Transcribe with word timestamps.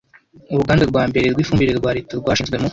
Uruganda 0.53 0.83
rwa 0.91 1.03
mbere 1.09 1.25
rw’ifumbire 1.33 1.71
rwa 1.79 1.91
leta 1.97 2.13
rwashinzwe 2.21 2.55
mu 2.61 2.67